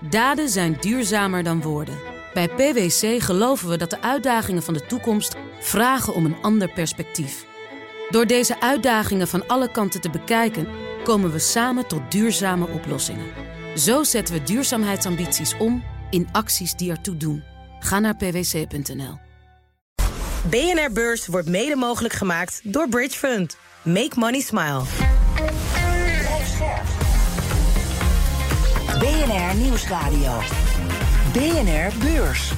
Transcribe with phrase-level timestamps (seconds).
[0.00, 1.98] Daden zijn duurzamer dan woorden.
[2.34, 7.46] Bij PwC geloven we dat de uitdagingen van de toekomst vragen om een ander perspectief.
[8.10, 10.68] Door deze uitdagingen van alle kanten te bekijken,
[11.04, 13.26] komen we samen tot duurzame oplossingen.
[13.76, 17.42] Zo zetten we duurzaamheidsambities om in acties die ertoe doen.
[17.80, 19.18] Ga naar pwc.nl.
[20.50, 23.56] BNR Beurs wordt mede mogelijk gemaakt door Bridge Fund.
[23.82, 25.07] Make money smile.
[28.98, 30.40] BNR Nieuwsradio.
[31.32, 32.52] BNR Beurs.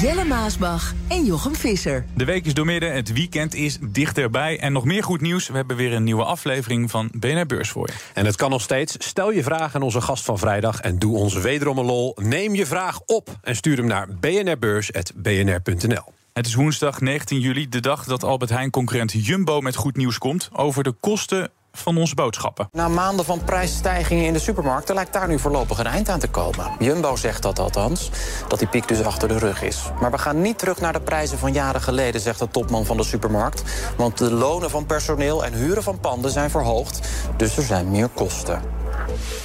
[0.00, 2.04] Jelle Maasbach en Jochem Visser.
[2.16, 4.60] De week is doormidden, het weekend is dichterbij.
[4.60, 7.86] En nog meer goed nieuws, we hebben weer een nieuwe aflevering van BNR Beurs voor
[7.86, 7.94] je.
[8.14, 8.94] En het kan nog steeds.
[8.98, 12.16] Stel je vraag aan onze gast van vrijdag en doe ons wederom een lol.
[12.22, 16.12] Neem je vraag op en stuur hem naar bnrbeurs.bnr.nl.
[16.32, 20.18] Het is woensdag 19 juli, de dag dat Albert Heijn concurrent Jumbo met goed nieuws
[20.18, 22.68] komt over de kosten van onze boodschappen.
[22.72, 26.28] Na maanden van prijsstijgingen in de supermarkten lijkt daar nu voorlopig een eind aan te
[26.28, 26.70] komen.
[26.78, 28.10] Jumbo zegt dat althans,
[28.48, 29.82] dat die piek dus achter de rug is.
[30.00, 32.96] Maar we gaan niet terug naar de prijzen van jaren geleden, zegt de topman van
[32.96, 33.62] de supermarkt.
[33.96, 38.08] Want de lonen van personeel en huren van panden zijn verhoogd, dus er zijn meer
[38.08, 38.79] kosten.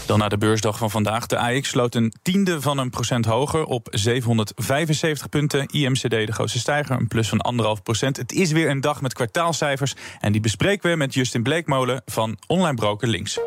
[0.06, 1.26] Dan naar de beursdag van vandaag.
[1.26, 5.66] De AX sloot een tiende van een procent hoger op 775 punten.
[5.66, 8.18] IMCD de grootste stijger, een plus van anderhalf procent.
[8.18, 9.96] Het is weer een dag met kwartaalcijfers.
[10.20, 13.40] En die bespreken we met Justin Bleekmolen van Online Broker Links.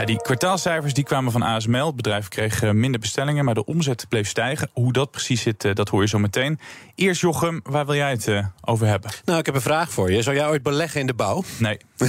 [0.00, 1.86] Ja, die kwartaalcijfers die kwamen van ASML.
[1.86, 4.70] Het bedrijf kreeg eh, minder bestellingen, maar de omzet bleef stijgen.
[4.72, 6.58] Hoe dat precies zit, eh, dat hoor je zo meteen.
[6.94, 9.10] Eerst Jochem, waar wil jij het eh, over hebben?
[9.24, 10.22] Nou, ik heb een vraag voor je.
[10.22, 11.42] Zou jij ooit beleggen in de bouw?
[11.58, 11.76] Nee.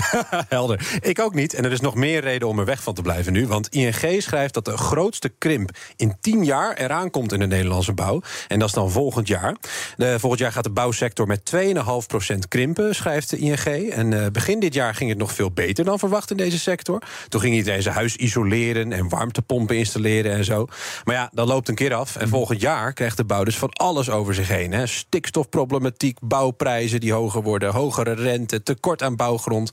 [0.50, 1.00] Helder.
[1.02, 1.54] Ik ook niet.
[1.54, 3.48] En er is nog meer reden om er weg van te blijven nu.
[3.48, 7.94] Want ING schrijft dat de grootste krimp in 10 jaar eraan komt in de Nederlandse
[7.94, 8.22] bouw.
[8.48, 9.56] En dat is dan volgend jaar.
[9.98, 13.90] De, volgend jaar gaat de bouwsector met 2,5% krimpen, schrijft de ING.
[13.90, 17.02] En begin dit jaar ging het nog veel beter dan verwacht in deze sector.
[17.30, 20.68] Toen ging iedereen zijn huis isoleren en warmtepompen installeren en zo.
[21.04, 22.16] Maar ja, dat loopt een keer af.
[22.16, 24.72] En volgend jaar krijgt de bouw dus van alles over zich heen.
[24.72, 24.86] Hè.
[24.86, 29.72] Stikstofproblematiek, bouwprijzen die hoger worden, hogere rente, tekort aan bouwgrond.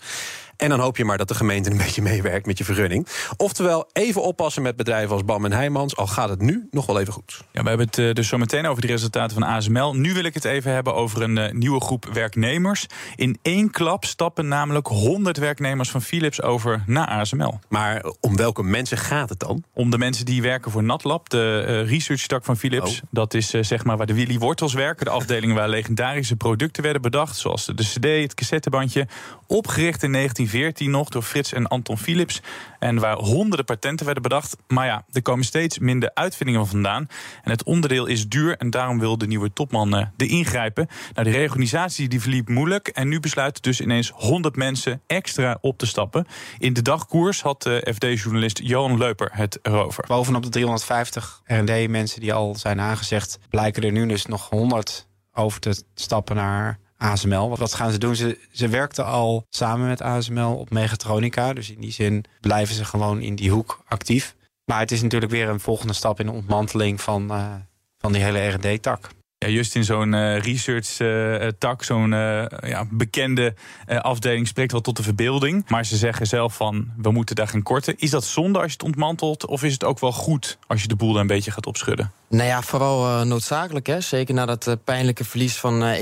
[0.59, 3.07] En dan hoop je maar dat de gemeente een beetje meewerkt met je vergunning.
[3.37, 7.01] Oftewel, even oppassen met bedrijven als Bam en Heijmans, al gaat het nu nog wel
[7.01, 7.41] even goed.
[7.53, 9.95] Ja, we hebben het uh, dus zo meteen over de resultaten van ASML.
[9.95, 12.87] Nu wil ik het even hebben over een uh, nieuwe groep werknemers.
[13.17, 17.59] In één klap stappen namelijk 100 werknemers van Philips over naar ASML.
[17.69, 19.65] Maar om welke mensen gaat het dan?
[19.75, 22.91] Om de mensen die werken voor NatLab, de uh, research-tak van Philips.
[22.91, 23.09] Oh.
[23.11, 25.05] Dat is zeg maar waar de Willy Wortels werken.
[25.05, 29.07] De afdeling waar legendarische producten werden bedacht, zoals de CD, het cassettebandje.
[29.47, 32.43] Opgericht in 19 2014 nog door Frits en Anton Philips.
[32.79, 34.57] En waar honderden patenten werden bedacht.
[34.69, 37.07] Maar ja, er komen steeds minder uitvindingen van vandaan.
[37.43, 40.89] En het onderdeel is duur en daarom wil de nieuwe topman uh, er ingrijpen.
[41.15, 42.89] Nou, de reorganisatie die verliep moeilijk.
[42.89, 46.27] En nu besluiten dus ineens 100 mensen extra op te stappen.
[46.59, 50.05] In de dagkoers had uh, FD-journalist Johan Leuper het erover.
[50.07, 53.39] Bovenop de 350 R&D-mensen die al zijn aangezegd...
[53.51, 57.57] blijken er nu dus nog 100 over te stappen naar ASML.
[57.57, 58.17] Wat gaan ze doen?
[58.17, 61.53] Ze, ze werkten al samen met ASML op Megatronica.
[61.53, 64.35] Dus in die zin blijven ze gewoon in die hoek actief.
[64.65, 67.55] Maar het is natuurlijk weer een volgende stap in de ontmanteling van, uh,
[67.99, 69.09] van die hele R&D-tak.
[69.39, 73.55] Ja, juist in zo'n uh, research-tak, uh, zo'n uh, ja, bekende
[73.87, 75.65] afdeling, spreekt wel tot de verbeelding.
[75.69, 77.99] Maar ze zeggen zelf van, we moeten daar gaan korten.
[77.99, 79.47] Is dat zonde als je het ontmantelt?
[79.47, 82.13] Of is het ook wel goed als je de boel daar een beetje gaat opschudden?
[82.29, 83.87] Nou ja, vooral noodzakelijk.
[83.87, 84.01] Hè?
[84.01, 86.01] Zeker na dat pijnlijke verlies van 1,6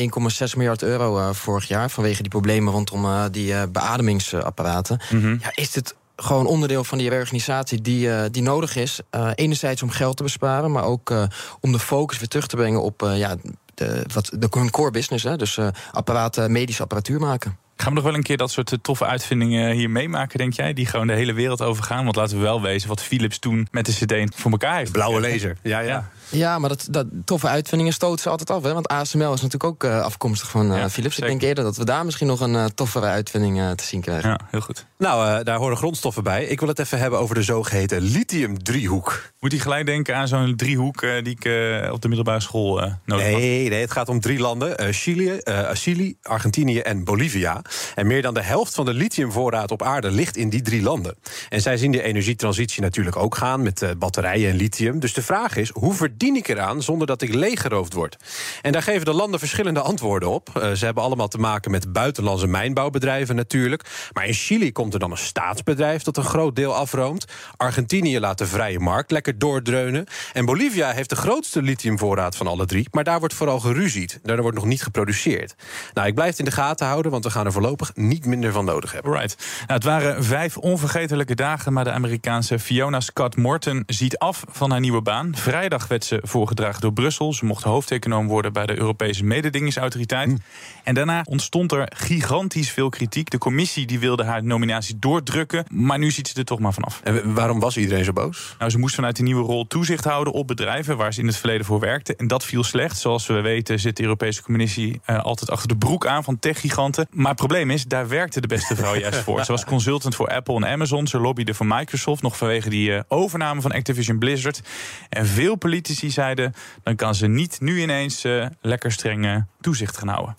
[0.56, 1.90] miljard euro vorig jaar...
[1.90, 5.00] vanwege die problemen rondom die beademingsapparaten.
[5.10, 5.38] Mm -hmm.
[5.42, 9.00] ja, is het gewoon onderdeel van die reorganisatie die, uh, die nodig is.
[9.10, 11.24] Uh, enerzijds om geld te besparen, maar ook uh,
[11.60, 13.36] om de focus weer terug te brengen op ja,
[13.74, 15.24] de, wat, de core business.
[15.24, 15.58] Hè, dus
[15.92, 17.58] apparaten, medische apparatuur maken.
[17.76, 20.72] Gaan we nog wel een keer dat soort toffe uitvindingen hier meemaken, denk jij?
[20.72, 22.04] Die gewoon de hele wereld overgaan.
[22.04, 24.92] Want laten we wel wezen wat Philips toen met de CD voor elkaar heeft.
[24.92, 25.56] Blauwe laser.
[25.62, 25.88] Ja, ja.
[25.88, 26.10] ja.
[26.28, 28.62] Ja, maar dat, dat, toffe uitvindingen stoten ze altijd af.
[28.62, 28.72] Hè?
[28.72, 31.14] Want ASML is natuurlijk ook uh, afkomstig van uh, ja, Philips.
[31.14, 31.32] Zeker.
[31.32, 34.30] Ik denk eerder dat we daar misschien nog een uh, toffere uitvinding te zien krijgen.
[34.30, 34.86] Ja, heel goed.
[34.98, 36.44] Nou, daar horen grondstoffen bij.
[36.44, 39.32] Ik wil het even hebben over de zogeheten lithium-driehoek.
[39.40, 41.44] Moet je gelijk denken aan zo'n driehoek die ik
[41.92, 42.74] op de middelbare school
[43.04, 43.70] nodig nee, had?
[43.70, 44.94] Nee, het gaat om drie landen.
[44.94, 45.40] Chili,
[45.72, 47.62] Chili, Argentinië en Bolivia.
[47.94, 51.16] En meer dan de helft van de lithiumvoorraad op aarde ligt in die drie landen.
[51.48, 55.00] En zij zien de energietransitie natuurlijk ook gaan met batterijen en lithium.
[55.00, 58.16] Dus de vraag is, hoe verdien ik eraan zonder dat ik leeggeroofd word?
[58.62, 60.48] En daar geven de landen verschillende antwoorden op.
[60.56, 64.10] Uh, ze hebben allemaal te maken met buitenlandse mijnbouwbedrijven natuurlijk.
[64.12, 67.24] Maar in Chili komt er dan een staatsbedrijf dat een groot deel afroomt.
[67.56, 70.06] Argentinië laat de vrije markt lekker doordreunen.
[70.32, 72.88] En Bolivia heeft de grootste lithiumvoorraad van alle drie.
[72.90, 74.20] Maar daar wordt vooral geruzied.
[74.22, 75.54] Daar wordt nog niet geproduceerd.
[75.94, 78.52] Nou, ik blijf het in de gaten houden, want we gaan er voorlopig niet minder
[78.52, 79.12] van nodig hebben.
[79.12, 79.36] Right.
[79.58, 84.70] Nou, het waren vijf onvergetelijke dagen, maar de Amerikaanse Fiona Scott Morton ziet af van
[84.70, 85.36] haar nieuwe baan.
[85.36, 87.32] Vrijdag werd ze voorgedragen door Brussel.
[87.32, 90.30] Ze mocht hoofdeconoom worden bij de Europese mededingingsautoriteit.
[90.30, 90.36] Hm.
[90.84, 93.30] En daarna ontstond er gigantisch veel kritiek.
[93.30, 97.00] De commissie die wilde haar nominatie doordrukken, maar nu ziet ze er toch maar vanaf.
[97.04, 98.54] En waarom was iedereen zo boos?
[98.58, 101.36] Nou, ze moest vanuit die nieuwe rol toezicht houden op bedrijven waar ze in het
[101.36, 102.16] verleden voor werkte.
[102.16, 102.98] En dat viel slecht.
[102.98, 107.06] Zoals we weten zit de Europese Commissie uh, altijd achter de broek aan van techgiganten.
[107.10, 109.44] Maar het probleem is, daar werkte de beste vrouw juist voor.
[109.44, 111.06] Ze was consultant voor Apple en Amazon.
[111.06, 114.60] Ze lobbyde voor Microsoft nog vanwege die uh, overname van Activision Blizzard.
[115.08, 120.08] En veel politici zeiden, dan kan ze niet nu ineens uh, lekker streng toezicht gaan
[120.08, 120.34] houden.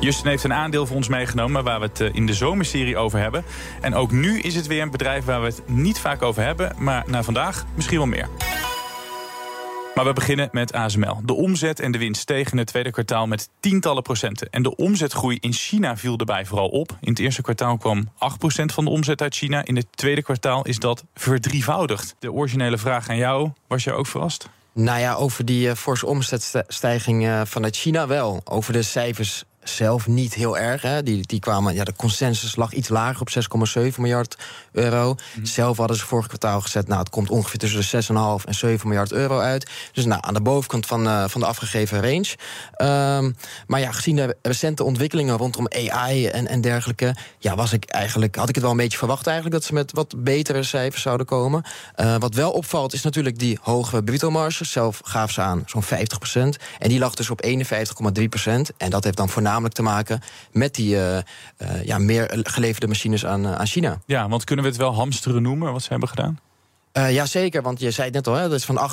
[0.00, 3.44] Justin heeft een aandeel voor ons meegenomen waar we het in de zomerserie over hebben.
[3.80, 6.72] En ook nu is het weer een bedrijf waar we het niet vaak over hebben,
[6.78, 8.28] maar na vandaag misschien wel meer.
[9.96, 11.20] Maar we beginnen met ASML.
[11.24, 14.50] De omzet en de winst stegen het tweede kwartaal met tientallen procenten.
[14.50, 16.96] En de omzetgroei in China viel erbij vooral op.
[17.00, 18.08] In het eerste kwartaal kwam 8%
[18.64, 19.64] van de omzet uit China.
[19.64, 22.14] In het tweede kwartaal is dat verdrievoudigd.
[22.18, 24.48] De originele vraag aan jou, was je ook verrast?
[24.72, 28.40] Nou ja, over die uh, forse omzetstijging uh, vanuit China wel.
[28.44, 30.82] Over de cijfers zelf niet heel erg.
[30.82, 31.02] Hè.
[31.02, 33.30] Die, die kwamen, ja, de consensus lag iets lager op
[33.90, 34.36] 6,7 miljard
[34.72, 35.14] euro.
[35.34, 35.46] Mhm.
[35.46, 38.88] Zelf hadden ze vorig kwartaal gezet, nou, het komt ongeveer tussen de 6,5 en 7
[38.88, 39.70] miljard euro uit.
[39.92, 42.34] Dus nou, aan de bovenkant van, uh, van de afgegeven range.
[43.22, 43.36] Um,
[43.66, 48.36] maar ja, gezien de recente ontwikkelingen rondom AI en, en dergelijke, ja, was ik eigenlijk,
[48.36, 51.26] had ik het wel een beetje verwacht eigenlijk dat ze met wat betere cijfers zouden
[51.26, 51.64] komen.
[51.96, 54.64] Uh, wat wel opvalt is natuurlijk die hoge bruto-marge.
[54.64, 55.86] Zelf gaven ze aan zo'n 50%
[56.78, 57.52] En die lag dus op 51,3%
[58.76, 60.20] En dat heeft dan voornamelijk te maken
[60.52, 61.22] met die uh, uh,
[61.84, 64.00] ja, meer geleverde machines aan, uh, aan China.
[64.06, 66.38] Ja, want kunnen we het wel hamsteren noemen wat ze hebben gedaan?
[66.96, 67.62] Uh, ja, zeker.
[67.62, 68.90] Want je zei het net al, hè, dat is van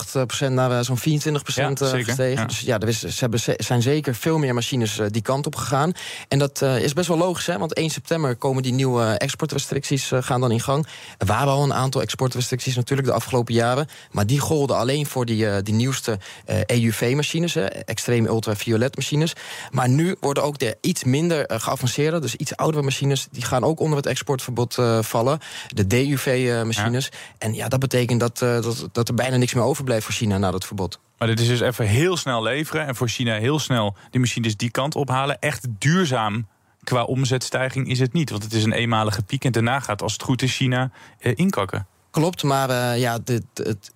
[0.48, 2.42] 8% naar uh, zo'n 24% ja, uh, gestegen.
[2.42, 2.46] Ja.
[2.46, 5.92] Dus ja, er is, ze hebben, zijn zeker veel meer machines die kant op gegaan.
[6.28, 10.42] En dat is best wel logisch, hè, want 1 september komen die nieuwe exportrestricties gaan
[10.42, 10.88] dan in gang.
[11.18, 13.88] Er waren al een aantal exportrestricties natuurlijk de afgelopen jaren.
[14.12, 16.20] Maar die golden alleen voor die, die nieuwste
[16.66, 19.34] EUV-machines, extreem ultraviolet machines.
[19.72, 23.80] Maar nu worden ook de iets minder geavanceerde, dus iets oudere machines, die gaan ook
[23.80, 25.40] onder het exportverbod vallen.
[25.68, 27.10] De DUV-machines.
[27.12, 27.18] Ja.
[27.38, 30.14] En ja, dat betekent betekent dat, uh, dat, dat er bijna niks meer overblijft voor
[30.14, 31.00] China na dat verbod.
[31.18, 34.58] Maar dit is dus even heel snel leveren en voor China heel snel die machines
[34.58, 35.40] die kant ophalen.
[35.40, 36.48] Echt duurzaam
[36.84, 38.30] qua omzetstijging is het niet.
[38.30, 41.32] Want het is een eenmalige piek en daarna gaat, als het goed is, China eh,
[41.36, 41.88] inkakken.
[42.12, 43.92] Klopt, maar uh, ja, dit, het,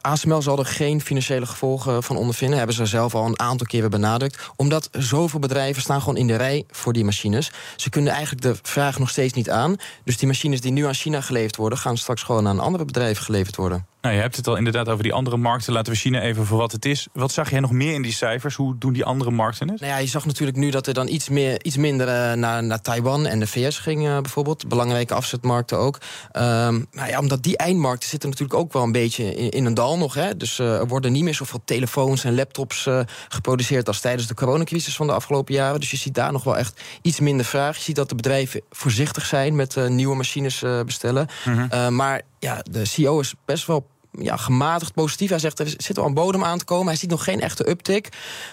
[0.00, 2.58] ASML zal er geen financiële gevolgen van ondervinden.
[2.58, 4.50] Hebben ze zelf al een aantal keren benadrukt.
[4.56, 7.52] Omdat zoveel bedrijven staan gewoon in de rij voor die machines.
[7.76, 9.76] Ze kunnen eigenlijk de vraag nog steeds niet aan.
[10.04, 11.78] Dus die machines die nu aan China geleverd worden...
[11.78, 13.93] gaan straks gewoon aan andere bedrijven geleverd worden.
[14.04, 15.72] Nou, je hebt het al inderdaad over die andere markten.
[15.72, 17.06] Laten we China even voor wat het is.
[17.12, 18.54] Wat zag jij nog meer in die cijfers?
[18.54, 19.80] Hoe doen die andere markten het?
[19.80, 22.64] Nou ja, je zag natuurlijk nu dat er dan iets, meer, iets minder uh, naar,
[22.64, 24.68] naar Taiwan en de VS ging uh, bijvoorbeeld.
[24.68, 25.98] Belangrijke afzetmarkten ook.
[26.32, 29.74] Um, nou ja, omdat die eindmarkten zitten natuurlijk ook wel een beetje in, in een
[29.74, 30.14] dal nog.
[30.14, 30.36] Hè.
[30.36, 32.88] Dus uh, er worden niet meer zoveel telefoons en laptops
[33.28, 33.88] geproduceerd...
[33.88, 35.80] als tijdens de coronacrisis van de afgelopen jaren.
[35.80, 37.76] Dus je ziet daar nog wel echt iets minder vraag.
[37.76, 41.28] Je ziet dat de bedrijven voorzichtig zijn met nieuwe machines bestellen.
[41.44, 41.94] Mm -hmm.
[41.94, 45.28] maar ja, de CEO is best wel ja, gematigd positief.
[45.28, 46.86] Hij zegt er zit wel een bodem aan te komen.
[46.86, 48.08] Hij ziet nog geen echte uptick.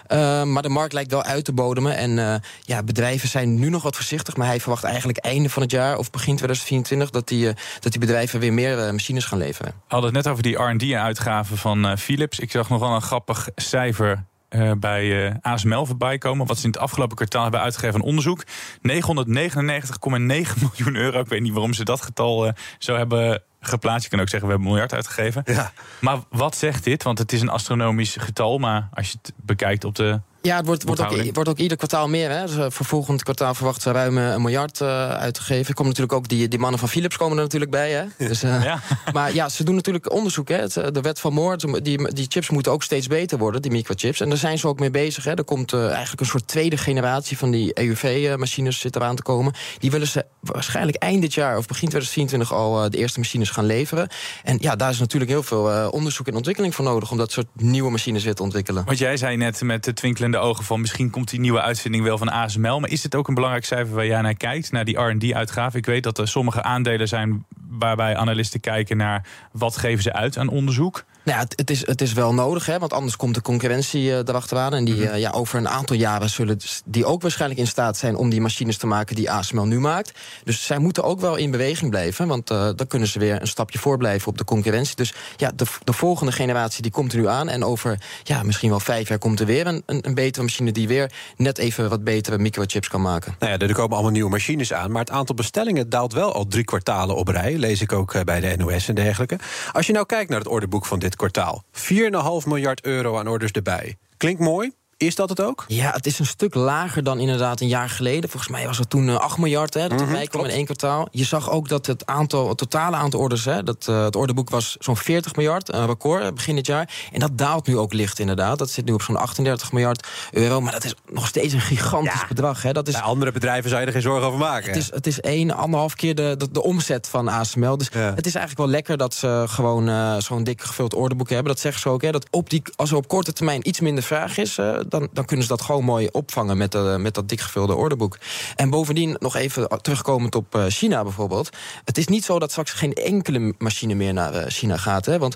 [0.07, 1.95] Uh, maar de markt lijkt wel uit te bodemen.
[1.95, 4.37] En uh, ja, bedrijven zijn nu nog wat voorzichtig.
[4.37, 7.91] Maar hij verwacht eigenlijk einde van het jaar of begin 2024 dat die, uh, dat
[7.91, 9.71] die bedrijven weer meer machines gaan leveren.
[9.71, 12.39] We hadden het net over die RD-uitgaven van Philips.
[12.39, 16.47] Ik zag nog wel een grappig cijfer uh, bij uh, ASML voorbij komen.
[16.47, 18.43] Wat ze in het afgelopen kwartaal hebben uitgegeven aan onderzoek.
[18.43, 18.49] 999,9
[20.63, 21.19] miljoen euro.
[21.19, 24.03] Ik weet niet waarom ze dat getal uh, zo hebben geplaatst.
[24.03, 25.41] Je kan ook zeggen, we hebben een miljard uitgegeven.
[25.45, 25.71] Ja.
[25.99, 27.03] Maar wat zegt dit?
[27.03, 28.57] Want het is een astronomisch getal.
[28.57, 31.77] Maar als je het bekijkt op de ja, het wordt, wordt, ook, wordt ook ieder
[31.77, 32.29] kwartaal meer.
[32.29, 32.45] Hè.
[32.45, 35.67] Dus, uh, voor volgend kwartaal verwachten ze ruim een miljard uh, uit te geven.
[35.67, 37.91] Er komen natuurlijk ook die, die mannen van Philips komen er natuurlijk bij.
[37.91, 38.27] Hè.
[38.27, 38.79] Dus, ja.
[39.13, 40.49] Maar ja, ze doen natuurlijk onderzoek.
[40.49, 40.55] Hè.
[40.55, 44.19] Het, de wet van Moore, die, die chips moeten ook steeds beter worden, die microchips.
[44.19, 45.23] En daar zijn ze ook mee bezig.
[45.23, 45.33] Hè.
[45.33, 49.53] Er komt eigenlijk een soort tweede generatie van die EUV-machines zit eraan te komen.
[49.79, 53.65] Die willen ze waarschijnlijk eind dit jaar of begin 2024 al de eerste machines gaan
[53.65, 54.09] leveren.
[54.43, 57.11] En ja, daar is natuurlijk heel veel onderzoek en ontwikkeling voor nodig...
[57.11, 58.85] om dat soort nieuwe machines weer te ontwikkelen.
[58.85, 59.93] Want jij zei net met de
[60.31, 62.79] twinkelende de ogen van misschien komt die nieuwe uitvinding wel van ASML.
[62.79, 65.77] Maar is het ook een belangrijk cijfer waar jij naar kijkt, naar die RD-uitgave?
[65.77, 70.37] Ik weet dat er sommige aandelen zijn waarbij analisten kijken naar wat geven ze uit
[70.37, 71.03] aan onderzoek.
[71.23, 74.03] Nou ja, het, het, is, het is wel nodig, hè, want anders komt de concurrentie
[74.03, 74.73] uh, erachteraan.
[74.73, 78.15] En die, uh, ja, over een aantal jaren zullen die ook waarschijnlijk in staat zijn
[78.15, 80.11] om die machines te maken die ASML nu maakt.
[80.43, 83.47] Dus zij moeten ook wel in beweging blijven, want uh, dan kunnen ze weer een
[83.47, 84.95] stapje voorblijven op de concurrentie.
[84.95, 87.49] Dus ja, de, de volgende generatie die komt er nu aan.
[87.49, 90.71] En over ja, misschien wel vijf jaar komt er weer een, een, een betere machine
[90.71, 93.35] die weer net even wat betere microchips kan maken.
[93.39, 96.47] Nou ja, er komen allemaal nieuwe machines aan, maar het aantal bestellingen daalt wel al
[96.47, 97.57] drie kwartalen op rij.
[97.57, 99.39] Lees ik ook bij de NOS en dergelijke.
[99.71, 101.63] Als je nou kijkt naar het ordeboek van dit kwartaal.
[101.71, 103.95] 4,5 miljard euro aan orders erbij.
[104.17, 105.65] Klinkt mooi, is dat het ook?
[105.67, 108.29] Ja, het is een stuk lager dan inderdaad een jaar geleden.
[108.29, 110.65] Volgens mij was het toen 8 eh, miljard hè, dat erbij mm kwam in één
[110.65, 111.07] kwartaal.
[111.11, 113.45] Je zag ook dat het, aantal, het totale aantal orders...
[113.45, 116.93] Hè, dat, uh, het orderboek was zo'n 40 miljard, een record eh, begin dit jaar.
[117.11, 118.57] En dat daalt nu ook licht inderdaad.
[118.57, 120.61] Dat zit nu op zo'n 38 miljard euro.
[120.61, 122.61] Maar dat is nog steeds een gigantisch ja, bedrag.
[122.61, 122.71] Hè.
[122.71, 124.67] Dat is, bij andere bedrijven zou je er geen zorgen over maken.
[124.67, 127.77] Het is, het is één, anderhalf keer de, de, de omzet van ASML.
[127.77, 127.99] Dus ja.
[127.99, 131.47] het is eigenlijk wel lekker dat ze gewoon uh, zo'n dik gevuld orderboek hebben.
[131.47, 132.01] Dat zeggen ze ook.
[132.01, 134.57] Hè, dat op die, als er op korte termijn iets minder vraag is...
[134.57, 138.17] Uh, dan, dan kunnen ze dat gewoon mooi opvangen met, uh, met dat dikgevulde orderboek.
[138.55, 141.49] En bovendien, nog even terugkomend op uh, China bijvoorbeeld.
[141.85, 145.05] Het is niet zo dat straks geen enkele machine meer naar uh, China gaat.
[145.05, 145.35] Hè, want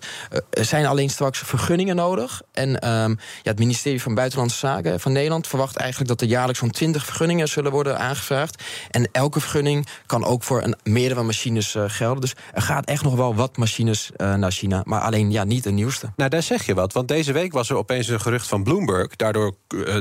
[0.49, 2.41] er zijn alleen straks vergunningen nodig.
[2.51, 6.59] En um, ja, het ministerie van Buitenlandse Zaken van Nederland verwacht eigenlijk dat er jaarlijks
[6.59, 8.63] zo'n 20 vergunningen zullen worden aangevraagd.
[8.91, 12.21] En elke vergunning kan ook voor een meerdere machines gelden.
[12.21, 14.81] Dus er gaat echt nog wel wat machines naar China.
[14.85, 16.11] Maar alleen ja, niet de nieuwste.
[16.15, 16.93] Nou, daar zeg je wat.
[16.93, 19.15] Want deze week was er opeens een gerucht van Bloomberg.
[19.15, 19.44] Daardoor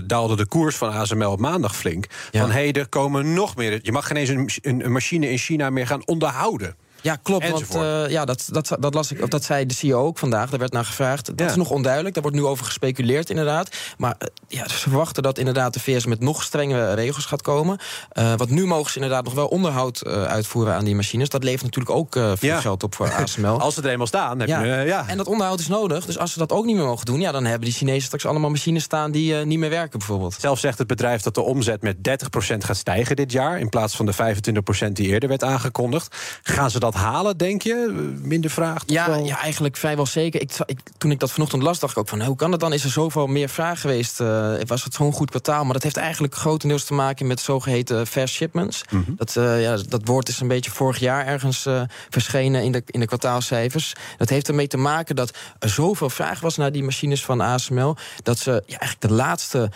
[0.07, 2.07] daalde de koers van ASML op maandag flink.
[2.31, 2.41] Ja.
[2.41, 3.79] Van hé, hey, er komen nog meer.
[3.83, 6.77] Je mag geen eens een, een machine in China meer gaan onderhouden.
[7.05, 7.51] Ja, klopt.
[7.51, 10.51] Want uh, ja, dat, dat, dat, las ik, dat zei de CEO ook vandaag.
[10.51, 11.27] Daar werd naar gevraagd.
[11.27, 11.47] Dat ja.
[11.47, 12.15] is nog onduidelijk.
[12.15, 13.77] Daar wordt nu over gespeculeerd, inderdaad.
[13.99, 17.79] Maar uh, ja, ze verwachten dat inderdaad de VS met nog strengere regels gaat komen.
[18.13, 21.29] Uh, want nu mogen ze inderdaad nog wel onderhoud uitvoeren aan die machines.
[21.29, 22.61] Dat levert natuurlijk ook veel ja.
[22.61, 23.61] geld op voor ASML.
[23.61, 24.39] als ze er eenmaal staan.
[24.41, 24.63] Heb ja.
[24.63, 25.09] Je, ja.
[25.09, 26.07] En dat onderhoud is nodig.
[26.07, 27.21] Dus als ze dat ook niet meer mogen doen...
[27.21, 30.37] Ja, dan hebben die Chinezen straks allemaal machines staan die niet meer werken, bijvoorbeeld.
[30.41, 32.01] Zelf zegt het bedrijf dat de omzet met 30%
[32.59, 33.59] gaat stijgen dit jaar...
[33.59, 34.15] in plaats van de
[34.89, 36.17] 25% die eerder werd aangekondigd.
[36.43, 37.89] Gaan ze dat halen, denk je?
[38.23, 38.83] Minder vraag?
[38.87, 39.25] Ja, wel...
[39.25, 40.41] ja, eigenlijk vrijwel zeker.
[40.41, 42.23] Ik, ik, toen ik dat vanochtend las, dacht ik ook van...
[42.23, 42.73] hoe kan dat dan?
[42.73, 44.21] Is er zoveel meer vraag geweest?
[44.21, 45.65] Uh, was het zo'n goed kwartaal?
[45.65, 48.85] Maar dat heeft eigenlijk grotendeels te maken met zogeheten fast shipments.
[48.91, 49.15] Mm -hmm.
[49.17, 52.83] dat, uh, ja, dat woord is een beetje vorig jaar ergens uh, verschenen in de,
[52.87, 53.93] in de kwartaalcijfers.
[54.17, 57.97] Dat heeft ermee te maken dat er zoveel vraag was naar die machines van ASML...
[58.23, 59.71] dat ze ja, eigenlijk de laatste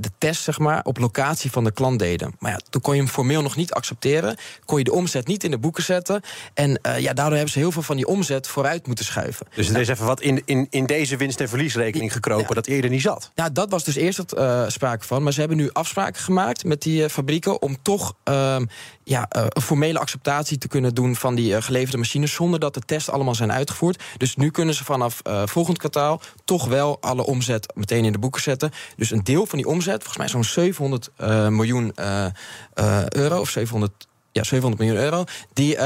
[0.00, 2.34] de test zeg maar, op locatie van de klant deden.
[2.38, 4.36] Maar ja, toen kon je hem formeel nog niet accepteren.
[4.64, 6.22] Kon je de omzet niet in de boeken zetten.
[6.54, 9.46] En ja, daardoor hebben ze heel veel van die omzet vooruit moeten schuiven.
[9.54, 12.54] Dus er is even wat in, in, in deze winst- en verliesrekening gekropen ja.
[12.54, 13.30] dat eerder niet zat.
[13.34, 15.22] Ja, dat was dus eerst het, uh, sprake van.
[15.22, 18.56] Maar ze hebben nu afspraken gemaakt met die uh, fabrieken om toch uh,
[19.04, 23.10] ja, een formele acceptatie te kunnen doen van die geleverde machines zonder dat de tests
[23.10, 24.02] allemaal zijn uitgevoerd.
[24.16, 28.42] Dus nu kunnen ze vanaf volgend kwartaal toch wel alle omzet meteen in de boeken
[28.42, 28.70] zetten.
[28.96, 31.10] Dus een deel van die omzet, volgens mij zo'n 700
[31.50, 31.92] miljoen
[33.08, 35.24] euro of 700 ja, 700 miljoen euro.
[35.52, 35.80] Die, uh,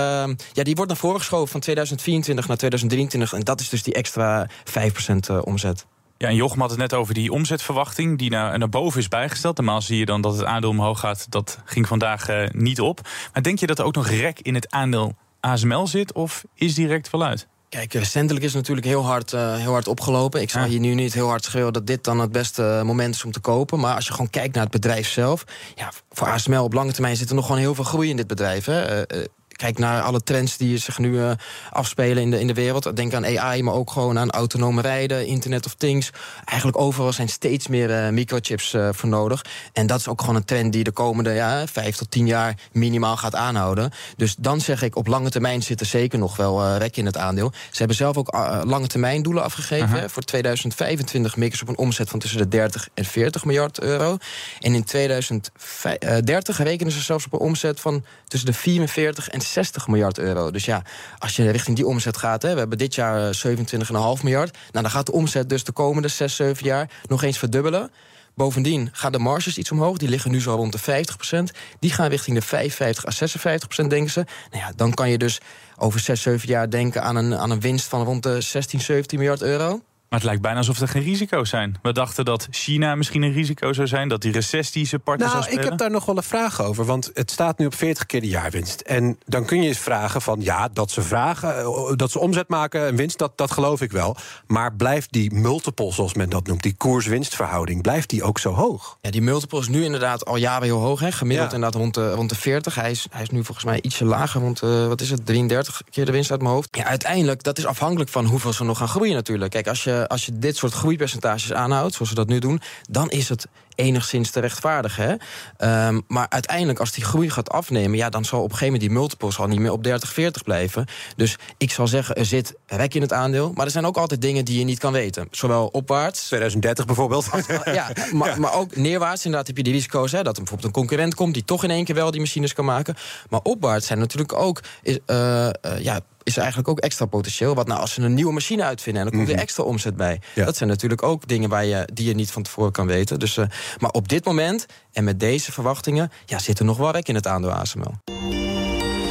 [0.52, 3.38] ja, die wordt naar voren geschoven van 2024 naar 2023.
[3.38, 5.86] En dat is dus die extra 5% omzet.
[6.18, 9.56] Ja, en Jochem had het net over die omzetverwachting die naar, naar boven is bijgesteld.
[9.56, 11.26] Normaal zie je dan dat het aandeel omhoog gaat.
[11.28, 13.00] Dat ging vandaag uh, niet op.
[13.32, 16.12] Maar denk je dat er ook nog rek in het aandeel ASML zit?
[16.12, 17.48] Of is direct wel uit?
[17.68, 20.40] Kijk, recentelijk is het natuurlijk heel hard, uh, heel hard opgelopen.
[20.40, 20.68] Ik zal ja.
[20.68, 23.40] hier nu niet heel hard schreeuwen dat dit dan het beste moment is om te
[23.40, 23.80] kopen.
[23.80, 25.44] Maar als je gewoon kijkt naar het bedrijf zelf.
[25.74, 28.26] Ja, voor ASML op lange termijn zit er nog gewoon heel veel groei in dit
[28.26, 28.64] bedrijf.
[28.64, 29.14] Hè.
[29.16, 29.24] Uh,
[29.56, 31.30] kijk naar alle trends die zich nu uh,
[31.70, 32.96] afspelen in de, in de wereld.
[32.96, 36.10] Denk aan AI, maar ook gewoon aan autonome rijden, Internet of Things.
[36.44, 39.44] Eigenlijk overal zijn steeds meer uh, microchips uh, voor nodig.
[39.72, 42.54] En dat is ook gewoon een trend die de komende ja, vijf tot tien jaar
[42.72, 43.90] minimaal gaat aanhouden.
[44.16, 47.16] Dus dan zeg ik, op lange termijn zit er zeker nog wel rek in het
[47.16, 47.52] aandeel.
[47.70, 48.32] Ze hebben zelf ook
[48.64, 49.88] lange termijn doelen afgegeven.
[49.88, 50.08] -huh.
[50.08, 54.16] Voor 2025 mikken ze op een omzet van tussen de 30 en 40 miljard euro.
[54.60, 59.86] En in 2030 rekenen ze zelfs op een omzet van tussen de 44 en 60
[59.86, 60.50] miljard euro.
[60.50, 60.82] Dus ja,
[61.18, 64.52] als je richting die omzet gaat, hè, we hebben dit jaar 27,5 miljard.
[64.52, 67.90] Nou, dan gaat de omzet dus de komende 6, 7 jaar nog eens verdubbelen.
[68.34, 69.96] Bovendien gaan de marges iets omhoog.
[69.96, 71.04] Die liggen nu zo rond de
[71.52, 74.24] 50% Die gaan richting de 55 à 56% denken ze.
[74.50, 75.40] Nou ja, dan kan je dus
[75.76, 79.18] over 6, 7 jaar denken aan een, aan een winst van rond de 16, 17
[79.18, 79.80] miljard euro.
[80.08, 81.76] Maar het lijkt bijna alsof er geen risico's zijn.
[81.82, 85.38] We dachten dat China misschien een risico zou zijn, dat die recessie zijn partner nou,
[85.38, 85.64] zou spelen.
[85.64, 88.20] Ik heb daar nog wel een vraag over, want het staat nu op 40 keer
[88.20, 88.80] de jaarwinst.
[88.80, 92.48] En dan kun je eens vragen van ja, dat ze vragen, eh, dat ze omzet
[92.48, 94.16] maken en winst, dat, dat geloof ik wel.
[94.46, 98.98] Maar blijft die multiple, zoals men dat noemt, die koers-winstverhouding, blijft die ook zo hoog?
[99.00, 101.00] Ja, die multiple is nu inderdaad al jaren heel hoog.
[101.00, 101.12] Hè?
[101.12, 101.54] Gemiddeld Ja.
[101.54, 102.74] inderdaad rond de, rond de 40.
[102.74, 105.82] Hij is, hij is nu volgens mij ietsje lager, rond eh, wat is het, 33
[105.90, 106.76] keer de winst uit mijn hoofd.
[106.76, 109.50] Ja, uiteindelijk, dat is afhankelijk van hoeveel ze nog gaan groeien natuurlijk.
[109.50, 112.60] Kijk, als je, als je dit soort groeipercentages aanhoudt, zoals ze dat nu doen,
[112.90, 113.46] dan is het
[113.76, 115.04] enigszins te rechtvaardigen.
[115.08, 115.14] Hè?
[115.56, 118.90] Ehm, maar uiteindelijk, als die groei gaat afnemen, ja, dan zal op een gegeven moment
[118.90, 120.86] die multiples al niet meer op 30, 40 blijven.
[121.16, 123.52] Dus ik zal zeggen, er zit rek in het aandeel.
[123.54, 125.28] Maar er zijn ook altijd dingen die je niet kan weten.
[125.30, 127.28] Zowel opwaarts 2030 bijvoorbeeld.
[127.64, 130.12] ja, maar, maar ook neerwaarts inderdaad heb je die risico's.
[130.12, 132.52] Hè, dat er bijvoorbeeld een concurrent komt die toch in één keer wel die machines
[132.52, 132.94] kan maken.
[133.28, 134.60] Maar opwaarts zijn natuurlijk ook.
[134.82, 137.54] Is, eh, ja, is er eigenlijk ook extra potentieel.
[137.54, 140.20] Wat nou als ze een nieuwe machine uitvinden en dan komt er extra omzet bij.
[140.34, 140.44] Ja.
[140.44, 143.18] Dat zijn natuurlijk ook dingen waar je, die je niet van tevoren kan weten.
[143.18, 143.44] Dus, eh,
[143.78, 147.14] maar op dit moment en met deze verwachtingen ja, zit er nog wel rek in
[147.14, 147.94] het aandeel ASML.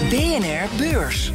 [0.10, 1.32] BNR Beurs.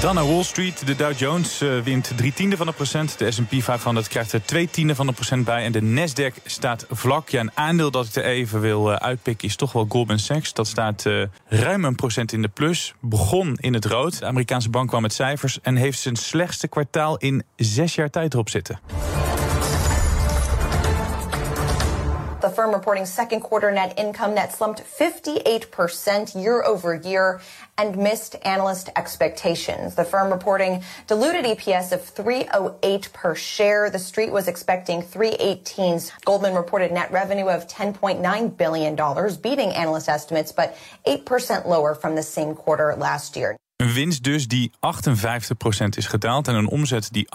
[0.00, 0.86] Dan naar Wall Street.
[0.86, 3.18] De Dow Jones eh, wint drie tiende van een procent.
[3.18, 5.64] De S&P 500 krijgt er twee tiende van een procent bij.
[5.64, 7.28] En de Nasdaq staat vlak.
[7.28, 10.52] Ja, een aandeel dat ik er even wil eh, uitpikken is toch wel Goldman Sachs.
[10.52, 12.94] Dat staat eh, ruim een procent in de plus.
[13.00, 14.18] Begon in het rood.
[14.18, 15.60] De Amerikaanse bank kwam met cijfers...
[15.62, 18.80] en heeft zijn slechtste kwartaal in zes jaar tijd erop zitten.
[22.56, 27.40] Firm reporting second quarter net income that slumped 58% year over year
[27.76, 29.94] and missed analyst expectations.
[29.94, 33.90] The firm reporting diluted EPS of 308 per share.
[33.90, 36.12] The street was expecting 318s.
[36.24, 42.14] Goldman reported net revenue of 10.9 billion dollars, beating analyst estimates but 8% lower from
[42.14, 43.56] the same quarter last year.
[43.76, 46.48] Een winst dus die 58% is gedaald...
[46.48, 47.28] en een omzet die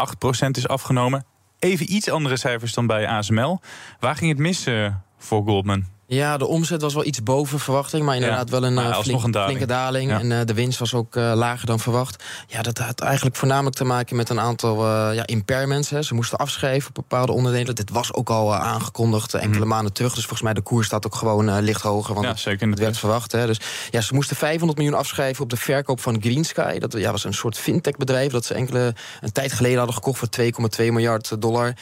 [0.46, 1.26] 8% is afgenomen.
[1.60, 3.60] Even iets andere cijfers dan bij ASML.
[4.00, 5.86] Waar ging het mis eh, eh, voor Goldman?
[6.14, 9.24] Ja, de omzet was wel iets boven verwachting, maar inderdaad wel een, eh, alsnog flink-
[9.24, 9.50] een daling.
[9.58, 10.10] flinke daling.
[10.12, 10.20] Ja.
[10.20, 12.24] En eh, de winst was ook eh, lager dan verwacht.
[12.48, 15.90] Ja, dat had eigenlijk voornamelijk te maken met een aantal eh, ja, impairments.
[15.90, 16.02] Hè.
[16.02, 17.76] Ze moesten afschrijven op bepaalde onderdelen.
[17.76, 20.10] Dit was ook al aangekondigd enkele maanden terug.
[20.14, 22.14] Dus volgens mij de koers staat ook gewoon licht hoger.
[22.14, 22.36] Want Mhm.
[22.36, 22.70] Ja, zeker.
[22.70, 23.32] het werd verwacht.
[23.32, 23.46] Hè.
[23.46, 26.78] Dus ja, ze moesten 500 miljoen afschrijven op de verkoop van Green Sky.
[26.80, 30.30] Dat ja, was een soort fintech-bedrijf dat ze enkele een tijd geleden hadden gekocht voor
[30.30, 31.68] 2,2 miljard dollar.
[31.68, 31.76] Een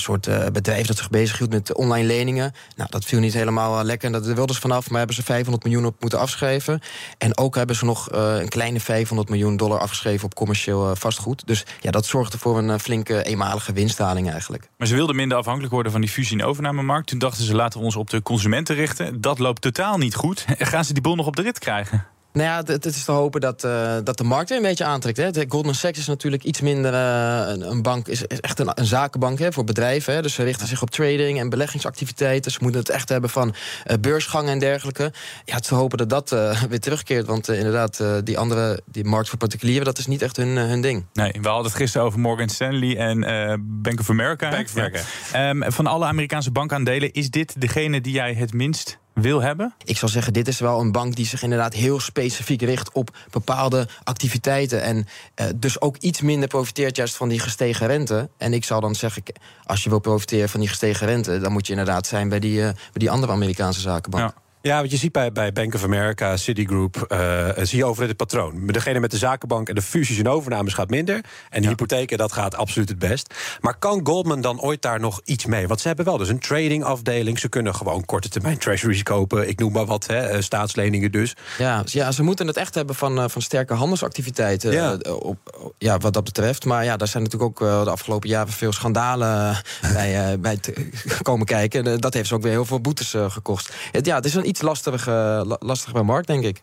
[0.00, 2.52] soort bedrijf dat zich bezighield met online leningen.
[2.76, 4.12] Nou, dat viel niet helemaal eh, lekker.
[4.12, 6.80] Dat wilden ze vanaf, maar hebben ze 500 miljoen op moeten afschrijven.
[7.18, 10.96] En ook hebben ze nog eh, een kleine 500 miljoen dollar afgeschreven op commercieel eh,
[10.96, 11.46] vastgoed.
[11.46, 14.68] Dus ja, dat zorgde voor een flinke eenmalige winstdaling eigenlijk.
[14.76, 17.06] Maar ze wilden minder afhankelijk worden van die fusie- en overnamemarkt.
[17.06, 19.20] Toen dachten ze laten we ons op de consumenten richten.
[19.20, 20.44] Dat loopt totaal niet goed.
[20.58, 22.15] Gaan ze die boel nog op de rit krijgen?
[22.36, 24.84] Nou ja, het, het is te hopen dat, eh, dat de markt weer een beetje
[24.84, 25.16] aantrekt.
[25.16, 25.30] Hè.
[25.30, 28.84] De Goldman Sachs is natuurlijk iets minder eh, een, een bank, is, echt een, een
[28.86, 30.14] zakenbank hè, voor bedrijven.
[30.14, 30.22] Hè.
[30.22, 32.50] Dus ze richten zich op trading en beleggingsactiviteiten.
[32.50, 35.02] Ze moeten het echt hebben van eh, beursgangen en dergelijke.
[35.44, 37.26] Ja, het is te hopen dat dat eh, weer terugkeert.
[37.26, 40.80] Want inderdaad, eh, die andere, die markt voor particulieren, dat is niet echt hun, hun
[40.80, 41.04] ding.
[41.12, 44.50] Nee, we hadden het gisteren over Morgan Stanley en eh, Bank of America.
[44.50, 45.00] Bank of America.
[45.32, 45.48] Ja.
[45.48, 49.74] Ehm, van alle Amerikaanse bankaandelen, is dit degene die jij het minst wil hebben?
[49.84, 53.16] Ik zal zeggen, dit is wel een bank die zich inderdaad heel specifiek richt op
[53.30, 54.82] bepaalde activiteiten.
[54.82, 58.28] En eh, dus ook iets minder profiteert juist van die gestegen rente.
[58.36, 59.22] En ik zal dan zeggen,
[59.64, 62.60] als je wil profiteren van die gestegen rente, dan moet je inderdaad zijn bij die,
[62.60, 64.32] eh, bij die andere Amerikaanse zakenbank.
[64.34, 64.45] Ja.
[64.66, 68.16] Ja, wat je ziet bij, bij Bank of America, Citigroup, eh, zie je over het
[68.16, 68.66] patroon.
[68.66, 71.20] Degene met de zakenbank en de fusies en overnames gaat minder.
[71.50, 73.34] En de hypotheken, dat gaat absoluut het best.
[73.60, 75.66] Maar kan Goldman dan ooit daar nog iets mee?
[75.68, 77.38] Want ze hebben wel dus een tradingafdeling.
[77.38, 79.48] Ze kunnen gewoon korte termijn treasuries kopen.
[79.48, 81.34] Ik noem maar wat, hè, eh, staatsleningen dus.
[81.58, 84.72] Ja, ja, ze moeten het echt hebben van, eh, van sterke handelsactiviteiten.
[84.72, 84.94] Ja.
[85.18, 86.64] op, ja, wat dat betreft.
[86.64, 89.56] Maar ja, daar zijn natuurlijk ook de afgelopen jaren veel schandalen
[89.92, 90.88] bij, bij te-
[91.22, 91.86] komen kijken.
[91.86, 93.74] En, dat heeft ze ook weer heel veel boetes gekost.
[94.02, 96.62] Ja, het is een iets lastige, la- lastige markt, denk ik.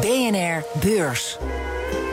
[0.00, 1.38] BNR Beurs.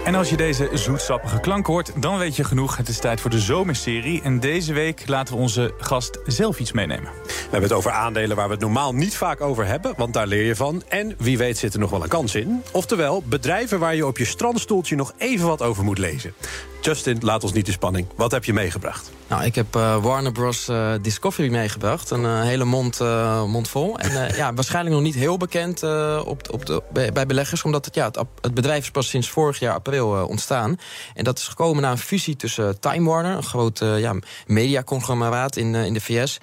[0.08, 2.78] En als je deze zoetsappige klank hoort, dan weet je genoeg.
[2.78, 4.22] Het is tijd voor de zomerserie.
[4.22, 7.10] En deze week laten we onze gast zelf iets meenemen.
[7.26, 10.28] We hebben het over aandelen waar we het normaal niet vaak over hebben, want daar
[10.28, 10.84] leer je van.
[10.88, 12.64] En wie weet zit er nog wel een kans in.
[12.72, 16.34] Oftewel, bedrijven waar je op je strandstoeltje nog even wat over moet lezen.
[16.82, 18.08] Justin, laat ons niet de spanning.
[18.16, 19.12] Wat heb je meegebracht?
[19.28, 20.68] Nou, ik heb eh, Warner Bros.
[20.68, 22.10] eh, Discovery meegebracht.
[22.10, 24.00] Een eh, hele mond, eh, mond vol.
[24.00, 27.64] En eh, ja, waarschijnlijk nog niet heel bekend eh, op, op de, bij, bij beleggers.
[27.64, 30.78] Omdat het, ja, het, het bedrijf is pas sinds vorig jaar april eh, ontstaan.
[31.14, 33.36] En dat is gekomen na een fusie tussen Time Warner...
[33.36, 36.40] een groot eh, ja, mediaconglomeraat in, eh, in de VS...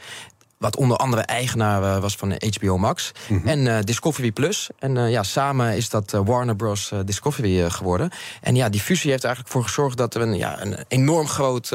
[0.65, 3.13] wat onder andere eigenaar was van HBO Max.
[3.29, 3.49] Mhm.
[3.49, 4.69] En Discovery Plus.
[4.79, 6.93] En ja, samen is dat Warner Bros.
[7.05, 8.11] Discovery geworden.
[8.41, 11.73] En ja, die fusie heeft eigenlijk voor gezorgd dat er een, ja, een enorm groot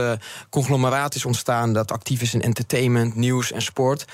[0.49, 1.73] conglomeraat is ontstaan.
[1.73, 4.05] Dat actief is in entertainment, nieuws en sport.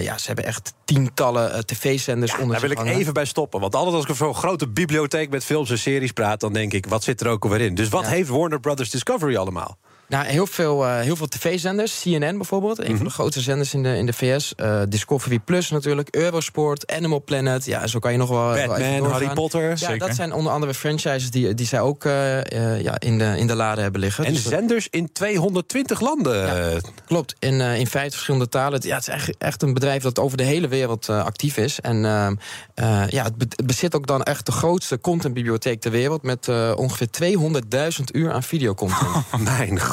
[0.00, 3.60] ja, ze hebben echt tientallen tv-zenders onder Daar wil ik even bij stoppen.
[3.60, 6.40] Want altijd als ik over zo'n grote bibliotheek met films en series praat...
[6.40, 7.74] dan denk ik, wat zit er ook alweer in?
[7.74, 8.08] Dus wat Ja.
[8.08, 9.78] heeft Warner Brothers Discovery allemaal?
[10.08, 12.00] Nou, heel veel, eh, heel veel tv-zenders.
[12.02, 12.96] CNN bijvoorbeeld, een Mhm.
[12.96, 14.52] van de grootste zenders in de, in de VS.
[14.54, 17.64] Eh, Discovery Plus natuurlijk, Eurosport, Animal Planet.
[17.64, 19.10] Ja, zo kan je nog wel, wel even Batman.
[19.10, 19.68] Harry Potter.
[19.68, 19.98] Ja, Zeker.
[19.98, 23.54] dat zijn onder andere franchises die, die zij ook eh, ja, in, de, in de
[23.54, 24.24] lade hebben liggen.
[24.24, 26.80] En Dus zenders in 220 landen.
[27.06, 28.72] Klopt, in, in vijf verschillende talen.
[28.72, 31.80] Het- Ja, het is echt, echt een bedrijf dat over de hele wereld actief is.
[31.80, 31.96] En
[33.08, 36.22] ja, het, be- het bezit ook dan echt de grootste contentbibliotheek ter wereld...
[36.22, 37.08] met ongeveer
[37.98, 39.10] 200.000 uur aan videocontent.
[39.44, 39.92] Mijn god.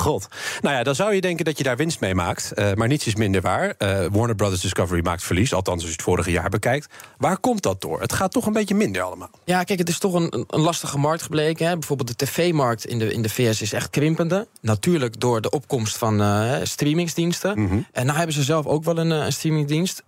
[0.62, 2.52] Nou ja, dan zou je denken dat je daar winst mee maakt.
[2.52, 3.74] Eh, maar niets is minder waar.
[3.78, 5.54] Eh, Warner Brothers Discovery maakt verlies.
[5.54, 6.94] Althans, als je het vorige jaar bekijkt.
[7.18, 8.02] Waar komt dat door?
[8.02, 9.30] Het gaat toch een beetje minder allemaal.
[9.46, 11.68] Ja, kijk, het is toch een, een lastige markt gebleken.
[11.68, 11.74] Hè.
[11.78, 14.48] Bijvoorbeeld de tv-markt in de, in de VS is echt krimpende.
[14.62, 17.62] Natuurlijk door de opkomst van eh, streamingsdiensten.
[17.62, 17.80] Mhm.
[17.92, 20.04] En nou hebben ze zelf ook wel een, een streamingdienst.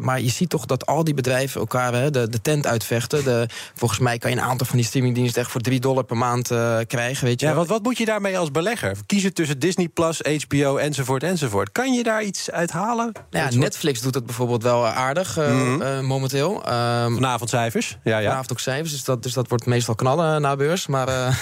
[0.00, 3.24] Maar je ziet toch dat al die bedrijven elkaar hè, de, de tent uitvechten.
[3.24, 5.42] De, volgens mij kan je een aantal van die streamingdiensten...
[5.42, 6.46] echt voor 3 dollar per maand
[6.86, 8.96] krijgen, weet je Ja, wat, wat moet je daarmee als belegger?
[9.06, 11.72] Kiezen tussen Disney Plus, HBO enzovoort enzovoort.
[11.72, 13.12] Kan je daar iets uit halen?
[13.30, 15.82] Ja, Een Netflix doet het bijvoorbeeld wel aardig eh, Mhm.
[15.82, 16.64] eh, momenteel.
[16.64, 17.98] Ehm, Vanavondcijfers?
[18.04, 18.24] Ja, ja.
[18.26, 20.86] Vanavond ook cijfers, dus dat, dus dat wordt meestal knallen na beurs.
[20.86, 21.34] Maar eh,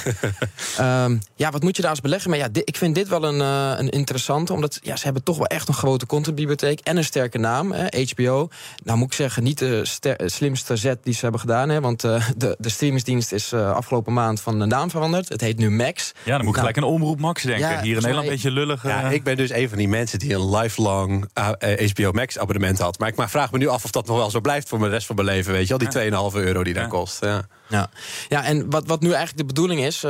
[1.05, 2.31] ehm, ja, wat moet je daar als beleggen?
[2.31, 5.23] Maar ja, di- ik vind dit wel een, eh, een interessante, omdat ja, ze hebben
[5.23, 8.49] toch wel echt een grote contentbibliotheek en een sterke naam, hè, HBO.
[8.85, 9.81] Nou moet ik zeggen, niet de
[10.27, 14.13] slimste zet die ze hebben gedaan, hè, want eh, de, de streamingsdienst is eh, afgelopen
[14.13, 15.29] maand van de naam veranderd.
[15.29, 16.13] Het heet nu Max.
[16.25, 17.69] Ja, dan moet ik Nou, gelijk aan Omroep Max denken.
[17.69, 18.83] Ja, Hier in Nederland een beetje lullig.
[18.83, 22.13] Ja, eh, ik ben dus een van die mensen die een lifelong eh, eh, HBO
[22.13, 22.99] Max abonnement had.
[22.99, 24.89] Maar ik maar vraag me nu af of dat nog wel zo blijft voor de
[24.89, 25.53] rest van mijn leven.
[25.53, 26.89] Weet je wel, die 2,5 euro die dat Ja.
[26.89, 27.25] kost.
[27.25, 27.47] Ja.
[27.69, 27.91] Ja,
[28.29, 30.01] ja en wat, wat nu eigenlijk de bedoeling is...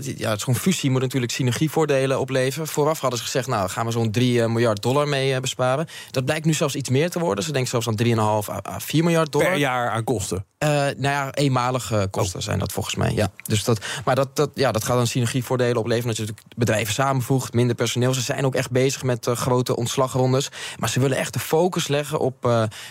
[0.00, 2.66] die- ja, zo'n fusie moet natuurlijk synergievoordelen opleveren.
[2.66, 5.86] Vooraf hadden ze gezegd, nou, gaan we zo'n 3 eh, miljard dollar mee eh, besparen.
[6.10, 7.44] Dat blijkt nu zelfs iets meer te worden.
[7.44, 9.48] Ze denken zelfs aan 3,5 à, à 4 miljard dollar.
[9.48, 10.44] Per jaar aan kosten.
[10.58, 13.12] Nou ja, eenmalige kosten zijn dat volgens mij.
[13.14, 13.28] Ja.
[13.42, 16.06] Dus dat, maar dat, dat, ja, dat gaat dan synergievoordelen opleveren.
[16.08, 18.14] Dat je natuurlijk bedrijven samenvoegt, minder personeel.
[18.14, 20.50] Ze zijn ook echt bezig met grote ontslagrondes.
[20.78, 22.36] Maar ze willen echt de focus leggen op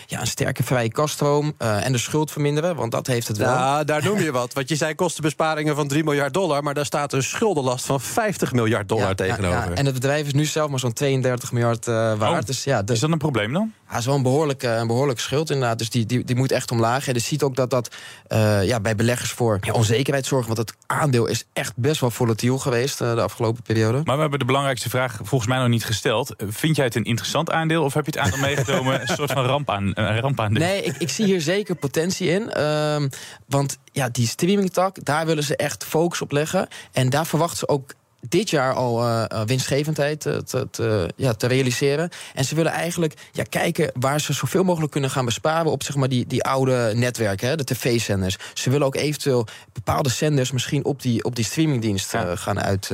[0.06, 1.54] ja, een sterke vrije kaststroom...
[1.58, 3.48] en de schuld verminderen, want dat heeft het wel.
[3.48, 4.52] Ja, daar noem je wat.
[4.52, 6.62] Want je zei kostenbesparingen van 3 miljard dollar.
[6.62, 9.58] Maar daar staat een schuldenlast van 50 miljard dollar Ja, tegenover.
[9.58, 9.74] ja, ja.
[9.74, 12.40] En het bedrijf is nu zelf maar zo'n 32 miljard eh, waard.
[12.40, 13.72] Oh, dus ja, de, Is dat een probleem dan?
[13.90, 15.78] Ja, is wel een behoorlijke, een behoorlijke schuld inderdaad.
[15.78, 17.08] Dus die, die, die moet echt omlaag.
[17.08, 17.94] En je ziet ook dat dat
[18.26, 20.46] eh, ja, bij beleggers voor ja, onzekerheid zorgt.
[20.46, 24.00] Want het aandeel is echt best wel volatiel geweest eh, de afgelopen periode.
[24.04, 26.34] Maar we hebben de belangrijkste vraag volgens mij nog niet gesteld.
[26.48, 29.00] Vind jij het een interessant aandeel of heb je het aandeel meegenomen...
[29.00, 30.62] een soort van ramp aan, een rampaandeel?
[30.62, 32.50] Nee, ik, ik zie hier zeker potentie in.
[32.50, 33.08] Ehm,
[33.46, 36.68] want ja, die streamingtak, daar willen ze echt focus op leggen.
[36.92, 37.94] En daar verwachten ze ook
[38.28, 42.10] dit jaar al eh, eh, winstgevendheid eh, te, te, ja, te realiseren.
[42.34, 45.96] En ze willen eigenlijk ja, kijken waar ze zoveel mogelijk kunnen gaan besparen op zeg
[45.96, 48.38] maar, die, die oude netwerken, hè, de tv-zenders.
[48.54, 52.90] Ze willen ook eventueel bepaalde zenders misschien op die, op die streamingdienst gaan uit.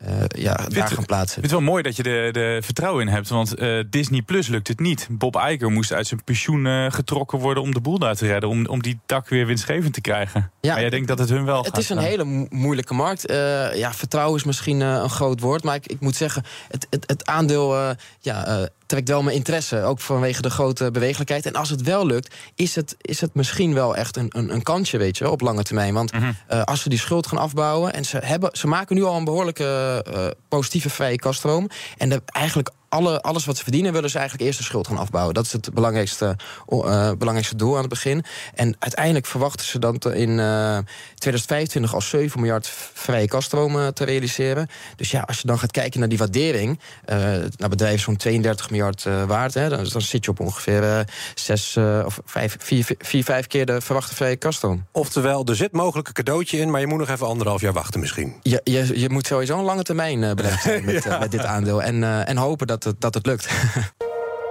[0.00, 1.42] Eh, ja, daar gaan plaatsen.
[1.42, 3.28] Ik vind het wel mooi dat je er de vertrouwen in hebt.
[3.28, 5.06] Want eh, Disney Plus lukt het niet.
[5.10, 8.50] Bob Iger moest uit zijn pensioen eh, getrokken worden om de boel daar te redden.
[8.50, 10.50] Om, om die tak weer winstgevend te krijgen.
[10.60, 12.04] Ja, maar jij denkt dat het hun wel Het gaat is een gaan.
[12.06, 13.26] hele mo- moeilijke markt.
[13.26, 15.62] Eh, ja, vertrouwen is misschien een groot woord.
[15.64, 19.36] Maar ik, ik moet zeggen, het, het, het aandeel eh, ja, eh, trekt wel mijn
[19.36, 19.82] interesse.
[19.82, 21.46] Ook vanwege de grote bewegelijkheid.
[21.46, 24.62] En als het wel lukt, is het, is het misschien wel echt een, een, een
[24.62, 25.94] kansje, weet je op lange termijn.
[25.94, 26.32] Want Mhm.
[26.46, 27.92] eh, als ze die schuld gaan afbouwen.
[27.92, 31.68] En ze, hebben, ze maken nu al een behoorlijke eh, positieve vrije kaststroom.
[31.96, 34.98] En de, eigenlijk alle, alles wat ze verdienen, willen ze eigenlijk eerst de schuld gaan
[34.98, 35.34] afbouwen.
[35.34, 36.36] Dat is het belangrijkste,
[36.68, 38.24] eh, belangrijkste doel aan het begin.
[38.54, 40.78] En uiteindelijk verwachten ze dan in eh
[41.14, 44.68] 2025 al 7 miljard vrije kaststroom eh, te realiseren.
[44.96, 47.16] Dus ja, als je dan gaat kijken naar die waardering, eh
[47.56, 51.00] naar bedrijven zo'n 32 miljard eh, waard, hè, dan, dan zit je op ongeveer eh
[51.34, 54.86] 6 eh, of 5, 4, 4, 5 keer de verwachte vrije kaststroom.
[54.92, 56.70] Oftewel, er zit mogelijk een cadeautje in...
[56.70, 58.34] maar je moet nog even anderhalf jaar wachten misschien.
[58.42, 61.82] Je, je, je moet sowieso een lange termijn eh zijn met, eh, met dit aandeel.
[61.82, 63.48] En, eh, en hopen dat dat het lukt.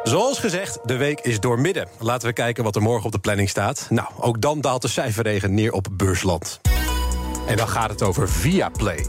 [0.04, 1.88] Zoals gezegd, de week is doormidden.
[2.00, 3.88] Laten we kijken wat er morgen op de planning staat.
[3.89, 6.60] Nou, ook dan daalt de cijferregen neer op beursland.
[7.48, 9.06] En dan gaat het over Viaplay.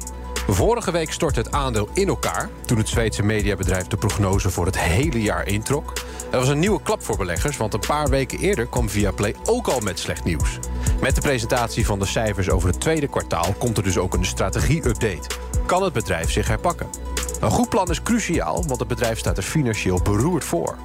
[0.48, 2.48] Vorige week stortte het aandeel in elkaar...
[2.66, 5.92] toen het Zweedse mediabedrijf de prognose voor het hele jaar introk.
[6.30, 7.56] Dat was een nieuwe klap voor beleggers...
[7.56, 10.58] want een paar weken eerder kwam Viaplay ook al met slecht nieuws.
[11.00, 13.54] Met de presentatie van de cijfers over het tweede kwartaal...
[13.58, 15.26] komt er dus ook een strategie-update.
[15.66, 17.15] Kan het bedrijf zich herpakken?
[17.40, 20.76] Een goed plan is cruciaal, want het bedrijf staat er financieel beroerd voor.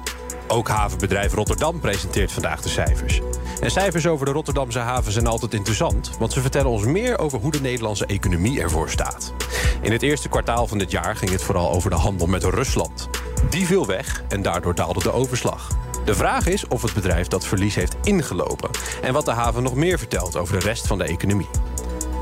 [0.48, 3.20] Ook havenbedrijf Rotterdam presenteert vandaag de cijfers.
[3.60, 6.10] En cijfers over de Rotterdamse haven zijn altijd interessant...
[6.18, 9.32] want ze vertellen ons meer over hoe de Nederlandse economie ervoor staat.
[9.80, 13.08] In het eerste kwartaal van dit jaar ging het vooral over de handel met Rusland.
[13.50, 15.68] Die viel weg en daardoor daalde de overslag.
[16.04, 18.70] De vraag is of het bedrijf dat verlies heeft ingelopen...
[19.02, 21.48] en wat de haven nog meer vertelt over de rest van de economie.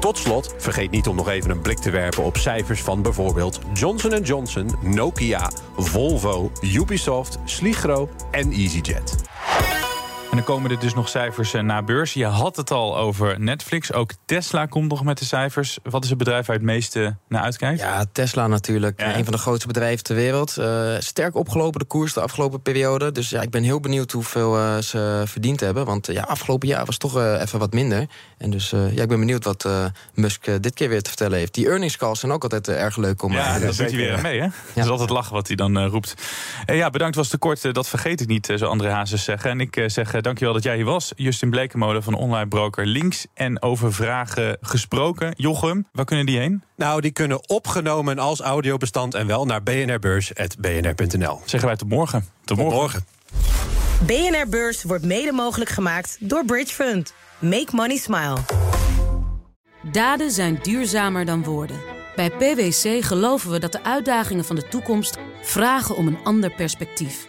[0.00, 3.58] Tot slot, vergeet niet om nog even een blik te werpen op cijfers van bijvoorbeeld
[3.72, 9.14] Johnson Johnson, Nokia, Volvo, Ubisoft, Sligro en EasyJet.
[10.30, 12.12] En dan komen er dus nog cijfers eh, na beurs.
[12.12, 13.92] Je had het al over Netflix.
[13.92, 15.78] Ook Tesla komt nog met de cijfers.
[15.82, 17.80] Wat is het bedrijf waar het meeste naar uitkijkt?
[17.80, 19.00] Ja, Tesla natuurlijk.
[19.00, 20.56] Een van de grootste bedrijven ter wereld.
[20.58, 23.12] Uh, sterk opgelopen de koers de afgelopen periode.
[23.12, 25.84] Dus ja, ik ben heel benieuwd hoeveel uh, ze verdiend hebben.
[25.84, 28.06] Want ja, afgelopen jaar was toch even wat minder.
[28.38, 29.68] En dus ja, ik ben benieuwd wat
[30.14, 31.54] Musk dit keer weer te vertellen heeft.
[31.54, 33.32] Die earnings calls zijn ook altijd erg leuk om...
[33.32, 34.44] Ja, dat doet hij weer mee, hè?
[34.44, 34.50] Ja.
[34.74, 36.14] Het is altijd lachen wat hij dan roept.
[36.66, 37.74] ja, bedankt was te kort.
[37.74, 39.50] dat vergeet ik niet, zo André Hazes zeggen.
[39.50, 41.12] En ik zeg dankjewel dat jij hier was.
[41.16, 43.26] Justin Blekenmolen van online broker Links.
[43.34, 45.32] En over vragen gesproken.
[45.36, 46.62] Jochem, waar kunnen die heen?
[46.76, 51.40] Nou, die kunnen opgenomen als audiobestand en wel naar bnrbeurs.bnr.nl.
[51.44, 52.24] Zeggen wij tot morgen.
[52.44, 52.78] Tot, morgen.
[52.78, 53.04] morgen.
[54.06, 57.14] BNR Beurs wordt mede mogelijk gemaakt door Bridge Fund.
[57.38, 58.36] Make money smile.
[59.92, 61.76] Daden zijn duurzamer dan woorden.
[62.16, 67.28] Bij PwC geloven we dat de uitdagingen van de toekomst vragen om een ander perspectief.